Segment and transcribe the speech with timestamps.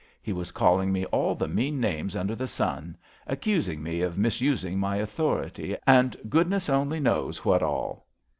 [0.19, 4.79] He was calling me all the mean names under the sun, accusing me of misusing
[4.79, 8.07] my au thority and goodness only knows what all.